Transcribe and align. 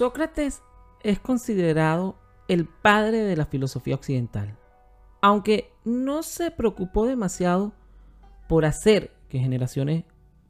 Sócrates 0.00 0.62
es 1.02 1.20
considerado 1.20 2.16
el 2.48 2.64
padre 2.64 3.18
de 3.18 3.36
la 3.36 3.44
filosofía 3.44 3.96
occidental, 3.96 4.56
aunque 5.20 5.74
no 5.84 6.22
se 6.22 6.50
preocupó 6.50 7.04
demasiado 7.04 7.74
por 8.48 8.64
hacer 8.64 9.12
que 9.28 9.40
generaciones 9.40 10.04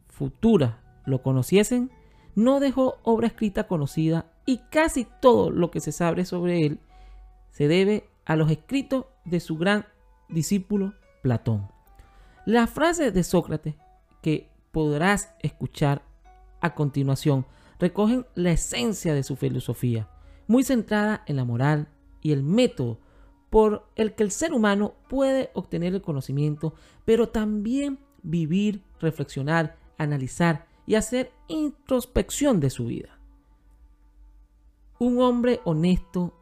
futuras 0.07 0.77
lo 1.05 1.23
conociesen, 1.23 1.91
no 2.37 2.61
dejó 2.61 2.99
obra 3.03 3.27
escrita 3.27 3.67
conocida 3.67 4.31
y 4.47 4.59
casi 4.71 5.05
todo 5.21 5.51
lo 5.51 5.73
que 5.73 5.81
se 5.81 5.91
sabe 5.91 6.25
sobre 6.25 6.65
él 6.65 6.79
se 7.51 7.67
debe 7.67 8.09
a 8.27 8.37
los 8.37 8.53
escritos 8.53 9.07
de 9.25 9.41
su 9.41 9.59
gran 9.59 9.85
discípulo 10.29 10.95
Platón. 11.25 11.67
Las 12.47 12.71
frases 12.71 13.13
de 13.13 13.25
Sócrates 13.25 13.75
que 14.23 14.49
podrás 14.71 15.35
escuchar 15.43 16.03
a 16.61 16.77
continuación 16.77 17.47
recogen 17.81 18.27
la 18.35 18.53
esencia 18.53 19.15
de 19.15 19.23
su 19.23 19.35
filosofía, 19.35 20.09
muy 20.47 20.63
centrada 20.63 21.25
en 21.27 21.37
la 21.37 21.45
moral 21.45 21.89
y 22.21 22.33
el 22.33 22.43
método 22.43 23.01
por 23.49 23.89
el 23.97 24.15
que 24.15 24.23
el 24.23 24.31
ser 24.31 24.53
humano 24.53 24.95
puede 25.09 25.51
obtener 25.55 25.95
el 25.95 26.03
conocimiento, 26.03 26.75
pero 27.05 27.31
también 27.31 27.99
vivir, 28.23 28.85
reflexionar, 29.01 29.77
analizar 29.99 30.67
y 30.87 30.95
hacer 30.95 31.33
introspección 31.49 32.61
de 32.61 32.71
su 32.71 32.87
vida. 32.87 33.19
Un 34.99 35.21
hombre 35.21 35.61
honesto 35.65 36.35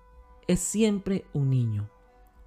es 0.48 0.60
siempre 0.60 1.24
un 1.32 1.48
niño. 1.48 1.88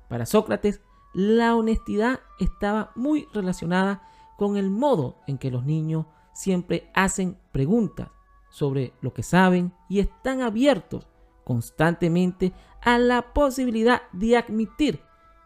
Para 0.09 0.25
Sócrates, 0.25 0.81
la 1.13 1.55
honestidad 1.55 2.19
estaba 2.39 2.91
muy 2.95 3.27
relacionada 3.33 4.03
con 4.37 4.57
el 4.57 4.69
modo 4.69 5.17
en 5.27 5.37
que 5.37 5.51
los 5.51 5.66
niños 5.66 6.05
siempre 6.33 6.91
hacen 6.93 7.37
preguntas 7.51 8.09
sobre 8.51 8.94
lo 9.01 9.13
que 9.13 9.23
saben 9.23 9.73
y 9.89 10.00
están 10.00 10.41
abiertos 10.41 11.07
constantemente 11.44 12.53
a 12.81 13.00
la 13.00 13.34
posibilidad 13.34 14.03
de 14.12 14.38
admitir 14.38 15.01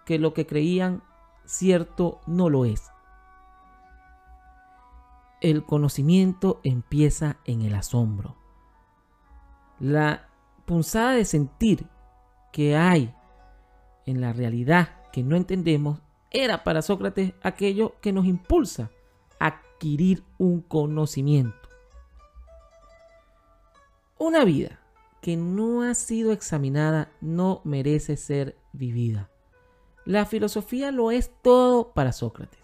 que 0.06 0.20
lo 0.20 0.34
que 0.34 0.46
creían 0.46 1.02
cierto 1.46 2.20
no 2.28 2.50
lo 2.50 2.66
es. 2.66 2.92
El 5.42 5.64
conocimiento 5.64 6.60
empieza 6.64 7.38
en 7.46 7.62
el 7.62 7.76
asombro. 7.76 8.36
La 9.80 10.28
punzada 10.66 11.12
de 11.12 11.26
sentir 11.26 11.88
que 12.52 12.76
hay 12.76 13.14
en 14.06 14.22
la 14.22 14.34
realidad 14.34 14.90
que 15.12 15.24
no 15.24 15.36
entendemos 15.36 16.00
era 16.32 16.64
para 16.64 16.82
Sócrates 16.82 17.34
aquello 17.44 17.96
que 18.02 18.12
nos 18.12 18.26
impulsa 18.26 18.92
a 19.40 19.48
adquirir 19.48 20.24
un 20.38 20.62
conocimiento. 20.62 21.65
Una 24.18 24.46
vida 24.46 24.80
que 25.22 25.36
no 25.36 25.82
ha 25.82 25.94
sido 25.94 26.32
examinada 26.32 27.12
no 27.20 27.60
merece 27.66 28.16
ser 28.16 28.58
vivida. 28.72 29.30
La 30.06 30.26
filosofía 30.26 30.92
lo 30.92 31.12
es 31.12 31.32
todo 31.42 31.92
para 31.92 32.14
Sócrates. 32.14 32.60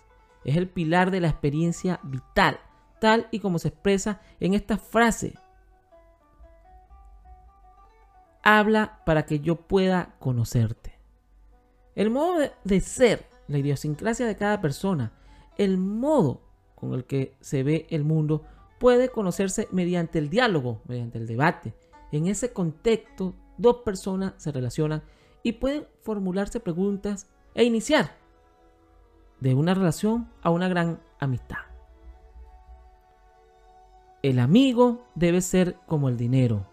Es 0.46 0.56
el 0.56 0.70
pilar 0.70 1.12
de 1.12 1.20
la 1.20 1.28
experiencia 1.28 2.00
vital, 2.04 2.60
tal 3.02 3.28
y 3.32 3.40
como 3.40 3.60
se 3.60 3.68
expresa 3.68 4.22
en 4.40 4.54
esta 4.54 4.78
frase. 4.78 5.34
Habla 8.44 9.02
para 9.06 9.26
que 9.26 9.42
yo 9.42 9.58
pueda 9.58 10.16
conocerte. 10.20 10.98
El 11.96 12.12
modo 12.12 12.50
de 12.64 12.80
ser, 12.80 13.28
la 13.48 13.58
idiosincrasia 13.58 14.26
de 14.26 14.38
cada 14.38 14.62
persona, 14.62 15.12
el 15.58 15.78
modo 15.78 16.44
con 16.76 16.94
el 16.94 17.04
que 17.04 17.36
se 17.42 17.64
ve 17.64 17.88
el 17.90 18.06
mundo, 18.06 18.46
puede 18.82 19.10
conocerse 19.10 19.68
mediante 19.72 20.18
el 20.18 20.32
diálogo, 20.32 20.82
mediante 20.88 21.20
el 21.20 21.28
debate. 21.28 21.76
En 22.12 22.26
ese 22.26 22.52
contexto, 22.52 23.36
dos 23.60 23.78
personas 23.86 24.34
se 24.38 24.52
relacionan 24.52 25.04
y 25.44 25.52
pueden 25.52 25.86
formularse 26.02 26.60
preguntas 26.60 27.28
e 27.54 27.64
iniciar 27.64 28.18
de 29.40 29.54
una 29.54 29.76
relación 29.76 30.32
a 30.42 30.50
una 30.50 30.68
gran 30.68 31.00
amistad. 31.20 31.60
El 34.24 34.40
amigo 34.40 35.06
debe 35.14 35.42
ser 35.42 35.76
como 35.86 36.10
el 36.10 36.18
dinero. 36.18 36.66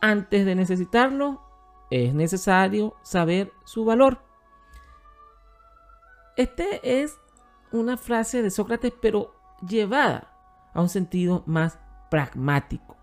Antes 0.00 0.46
de 0.46 0.54
necesitarlo, 0.54 1.40
es 1.90 2.14
necesario 2.14 2.94
saber 3.02 3.50
su 3.64 3.84
valor. 3.84 4.20
Este 6.36 7.02
es 7.02 7.18
una 7.72 7.96
frase 7.96 8.42
de 8.42 8.50
Sócrates, 8.52 8.92
pero 9.02 9.34
llevada 9.66 10.31
a 10.72 10.80
un 10.80 10.88
sentido 10.88 11.42
más 11.46 11.78
pragmático. 12.10 12.96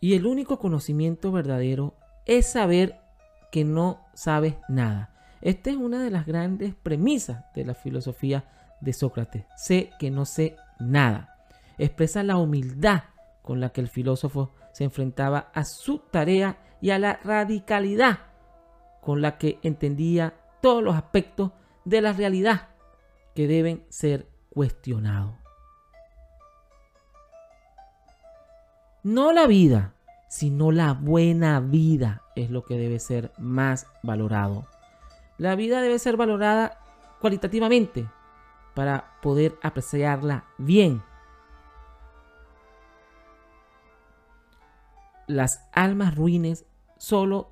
Y 0.00 0.14
el 0.14 0.26
único 0.26 0.58
conocimiento 0.58 1.32
verdadero 1.32 1.94
es 2.26 2.46
saber 2.52 3.00
que 3.50 3.64
no 3.64 4.06
sabes 4.14 4.56
nada. 4.68 5.14
Esta 5.40 5.70
es 5.70 5.76
una 5.76 6.02
de 6.02 6.10
las 6.10 6.26
grandes 6.26 6.74
premisas 6.74 7.44
de 7.54 7.64
la 7.64 7.74
filosofía 7.74 8.44
de 8.80 8.92
Sócrates. 8.92 9.46
Sé 9.56 9.90
que 9.98 10.10
no 10.10 10.24
sé 10.24 10.56
nada. 10.78 11.46
Expresa 11.78 12.22
la 12.22 12.36
humildad 12.36 13.04
con 13.42 13.60
la 13.60 13.70
que 13.70 13.80
el 13.80 13.88
filósofo 13.88 14.52
se 14.72 14.84
enfrentaba 14.84 15.50
a 15.54 15.64
su 15.64 15.98
tarea 15.98 16.58
y 16.80 16.90
a 16.90 16.98
la 16.98 17.18
radicalidad 17.22 18.18
con 19.00 19.22
la 19.22 19.38
que 19.38 19.58
entendía 19.62 20.34
todos 20.60 20.82
los 20.82 20.96
aspectos 20.96 21.52
de 21.84 22.00
la 22.00 22.12
realidad 22.12 22.73
que 23.34 23.46
deben 23.46 23.84
ser 23.88 24.28
cuestionados. 24.50 25.34
No 29.02 29.32
la 29.32 29.46
vida, 29.46 29.94
sino 30.28 30.72
la 30.72 30.94
buena 30.94 31.60
vida 31.60 32.22
es 32.34 32.50
lo 32.50 32.64
que 32.64 32.78
debe 32.78 32.98
ser 32.98 33.32
más 33.38 33.86
valorado. 34.02 34.66
La 35.36 35.56
vida 35.56 35.82
debe 35.82 35.98
ser 35.98 36.16
valorada 36.16 36.80
cualitativamente 37.20 38.08
para 38.74 39.18
poder 39.20 39.58
apreciarla 39.62 40.44
bien. 40.58 41.02
Las 45.26 45.68
almas 45.72 46.14
ruines 46.14 46.66
solo 46.98 47.50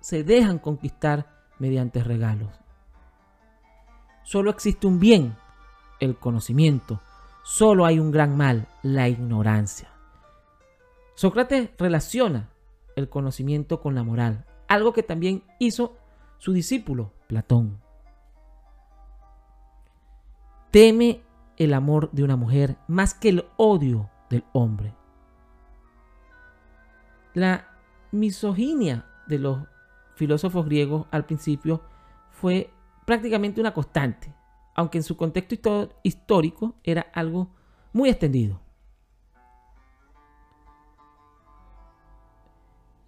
se 0.00 0.24
dejan 0.24 0.58
conquistar 0.58 1.26
mediante 1.58 2.02
regalos. 2.02 2.60
Solo 4.30 4.50
existe 4.50 4.86
un 4.86 5.00
bien, 5.00 5.36
el 5.98 6.16
conocimiento. 6.16 7.00
Solo 7.42 7.84
hay 7.84 7.98
un 7.98 8.12
gran 8.12 8.36
mal, 8.36 8.68
la 8.80 9.08
ignorancia. 9.08 9.90
Sócrates 11.16 11.70
relaciona 11.76 12.48
el 12.94 13.08
conocimiento 13.08 13.80
con 13.80 13.96
la 13.96 14.04
moral, 14.04 14.46
algo 14.68 14.92
que 14.92 15.02
también 15.02 15.42
hizo 15.58 15.96
su 16.38 16.52
discípulo 16.52 17.12
Platón. 17.26 17.80
Teme 20.70 21.22
el 21.56 21.74
amor 21.74 22.08
de 22.12 22.22
una 22.22 22.36
mujer 22.36 22.76
más 22.86 23.14
que 23.14 23.30
el 23.30 23.46
odio 23.56 24.10
del 24.30 24.44
hombre. 24.52 24.94
La 27.34 27.66
misoginia 28.12 29.06
de 29.26 29.40
los 29.40 29.58
filósofos 30.14 30.66
griegos 30.66 31.08
al 31.10 31.24
principio 31.24 31.82
fue 32.30 32.72
prácticamente 33.10 33.60
una 33.60 33.74
constante, 33.74 34.32
aunque 34.74 34.98
en 34.98 35.04
su 35.04 35.16
contexto 35.16 35.88
histórico 36.04 36.76
era 36.84 37.02
algo 37.12 37.50
muy 37.92 38.08
extendido. 38.08 38.60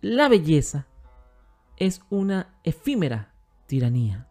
la 0.03 0.29
belleza 0.29 0.89
es 1.77 2.03
una 2.11 2.59
efímera 2.65 3.33
tiranía. 3.67 4.27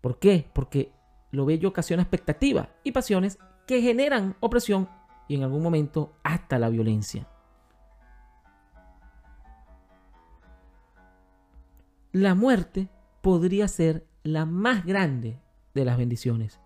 ¿Por 0.00 0.18
qué? 0.18 0.50
Porque 0.52 0.92
lo 1.30 1.46
bello 1.46 1.68
ocasiona 1.68 2.02
expectativas 2.02 2.68
y 2.82 2.90
pasiones 2.90 3.38
que 3.66 3.80
generan 3.80 4.36
opresión 4.40 4.88
y 5.28 5.36
en 5.36 5.44
algún 5.44 5.62
momento 5.62 6.12
hasta 6.24 6.58
la 6.58 6.68
violencia. 6.68 7.28
La 12.10 12.34
muerte 12.34 12.88
podría 13.20 13.68
ser 13.68 14.04
la 14.22 14.46
más 14.46 14.84
grande 14.84 15.40
de 15.74 15.84
las 15.84 15.96
bendiciones. 15.96 16.60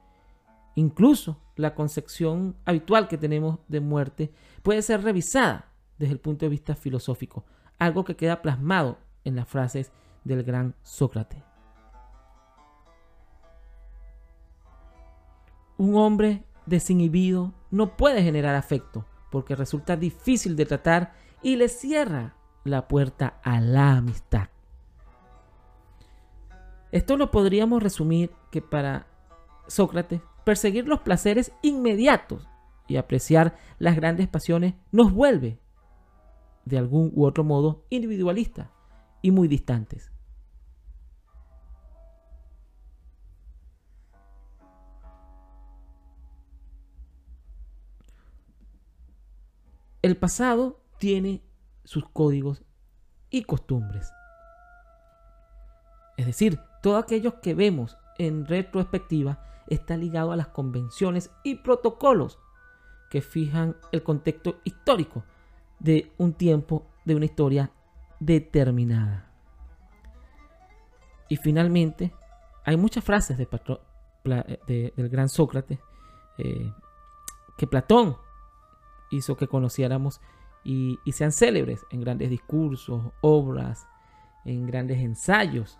Incluso 0.74 1.40
la 1.56 1.74
concepción 1.74 2.56
habitual 2.64 3.08
que 3.08 3.18
tenemos 3.18 3.58
de 3.68 3.80
muerte 3.80 4.32
puede 4.62 4.82
ser 4.82 5.02
revisada 5.02 5.72
desde 5.98 6.12
el 6.12 6.20
punto 6.20 6.44
de 6.44 6.50
vista 6.50 6.74
filosófico, 6.74 7.44
algo 7.78 8.04
que 8.04 8.16
queda 8.16 8.42
plasmado 8.42 8.98
en 9.24 9.36
las 9.36 9.48
frases 9.48 9.92
del 10.24 10.42
gran 10.42 10.74
Sócrates. 10.82 11.42
Un 15.78 15.94
hombre 15.96 16.44
desinhibido 16.66 17.52
no 17.70 17.96
puede 17.96 18.22
generar 18.22 18.54
afecto 18.54 19.06
porque 19.30 19.54
resulta 19.54 19.96
difícil 19.96 20.56
de 20.56 20.66
tratar 20.66 21.12
y 21.42 21.56
le 21.56 21.68
cierra 21.68 22.34
la 22.64 22.88
puerta 22.88 23.40
a 23.42 23.60
la 23.60 23.96
amistad. 23.96 24.48
Esto 26.96 27.18
lo 27.18 27.30
podríamos 27.30 27.82
resumir 27.82 28.30
que 28.50 28.62
para 28.62 29.06
Sócrates, 29.66 30.22
perseguir 30.46 30.88
los 30.88 31.00
placeres 31.00 31.52
inmediatos 31.60 32.48
y 32.88 32.96
apreciar 32.96 33.58
las 33.78 33.96
grandes 33.96 34.28
pasiones 34.28 34.76
nos 34.92 35.12
vuelve, 35.12 35.60
de 36.64 36.78
algún 36.78 37.12
u 37.14 37.26
otro 37.26 37.44
modo, 37.44 37.84
individualistas 37.90 38.70
y 39.20 39.30
muy 39.30 39.46
distantes. 39.46 40.10
El 50.00 50.16
pasado 50.16 50.80
tiene 50.96 51.42
sus 51.84 52.08
códigos 52.08 52.64
y 53.28 53.42
costumbres. 53.42 54.10
Es 56.16 56.24
decir, 56.24 56.58
todo 56.82 56.96
aquello 56.96 57.40
que 57.40 57.54
vemos 57.54 57.96
en 58.18 58.46
retrospectiva 58.46 59.42
está 59.66 59.96
ligado 59.96 60.32
a 60.32 60.36
las 60.36 60.48
convenciones 60.48 61.30
y 61.42 61.56
protocolos 61.56 62.38
que 63.10 63.20
fijan 63.20 63.76
el 63.92 64.02
contexto 64.02 64.60
histórico 64.64 65.24
de 65.78 66.12
un 66.18 66.32
tiempo, 66.32 66.86
de 67.04 67.14
una 67.14 67.24
historia 67.24 67.70
determinada. 68.20 69.30
Y 71.28 71.36
finalmente, 71.36 72.12
hay 72.64 72.76
muchas 72.76 73.04
frases 73.04 73.36
de, 73.36 73.48
del 74.96 75.08
gran 75.08 75.28
Sócrates 75.28 75.78
eh, 76.38 76.72
que 77.58 77.66
Platón 77.66 78.16
hizo 79.10 79.36
que 79.36 79.46
conociéramos 79.46 80.20
y 80.64 80.98
sean 81.12 81.30
célebres 81.30 81.86
en 81.90 82.00
grandes 82.00 82.28
discursos, 82.28 83.00
obras, 83.20 83.86
en 84.44 84.66
grandes 84.66 84.98
ensayos. 84.98 85.78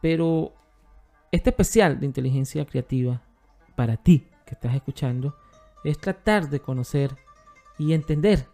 Pero 0.00 0.54
este 1.30 1.50
especial 1.50 2.00
de 2.00 2.06
inteligencia 2.06 2.64
creativa 2.64 3.22
para 3.76 3.96
ti 3.96 4.26
que 4.46 4.54
estás 4.54 4.74
escuchando 4.74 5.36
es 5.84 5.98
tratar 5.98 6.48
de 6.48 6.60
conocer 6.60 7.16
y 7.78 7.92
entender 7.92 8.46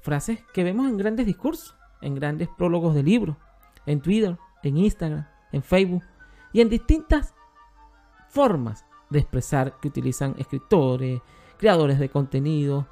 frases 0.00 0.40
que 0.52 0.64
vemos 0.64 0.88
en 0.88 0.96
grandes 0.96 1.26
discursos, 1.26 1.76
en 2.00 2.14
grandes 2.14 2.48
prólogos 2.56 2.94
de 2.94 3.02
libros, 3.02 3.36
en 3.86 4.00
Twitter, 4.00 4.36
en 4.62 4.76
Instagram, 4.76 5.26
en 5.52 5.62
Facebook 5.62 6.02
y 6.52 6.60
en 6.60 6.68
distintas 6.68 7.34
formas 8.28 8.84
de 9.10 9.20
expresar 9.20 9.78
que 9.80 9.88
utilizan 9.88 10.34
escritores, 10.38 11.20
creadores 11.56 11.98
de 11.98 12.08
contenido 12.08 12.88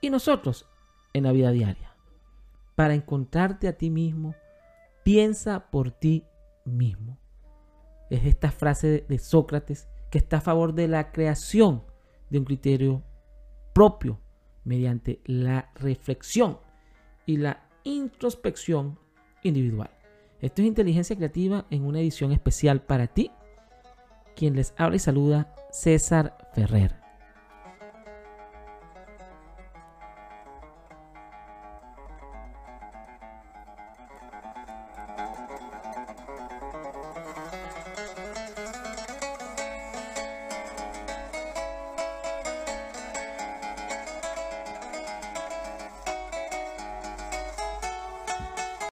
y 0.00 0.10
nosotros 0.10 0.66
en 1.12 1.24
la 1.24 1.32
vida 1.32 1.50
diaria. 1.50 1.94
Para 2.74 2.94
encontrarte 2.94 3.68
a 3.68 3.76
ti 3.76 3.90
mismo, 3.90 4.34
piensa 5.04 5.70
por 5.70 5.90
ti 5.90 6.24
mismo. 6.64 7.18
Es 8.10 8.26
esta 8.26 8.50
frase 8.50 9.06
de 9.08 9.18
Sócrates 9.18 9.88
que 10.10 10.18
está 10.18 10.38
a 10.38 10.42
favor 10.42 10.74
de 10.74 10.88
la 10.88 11.12
creación 11.12 11.84
de 12.28 12.38
un 12.38 12.44
criterio 12.44 13.04
propio 13.72 14.20
mediante 14.64 15.20
la 15.24 15.70
reflexión 15.76 16.58
y 17.24 17.36
la 17.36 17.68
introspección 17.84 18.98
individual. 19.42 19.90
Esto 20.40 20.62
es 20.62 20.68
inteligencia 20.68 21.16
creativa 21.16 21.66
en 21.70 21.84
una 21.84 22.00
edición 22.00 22.32
especial 22.32 22.82
para 22.82 23.06
ti. 23.06 23.30
Quien 24.34 24.56
les 24.56 24.74
habla 24.76 24.96
y 24.96 25.00
saluda, 25.00 25.54
César 25.70 26.36
Ferrer. 26.54 26.99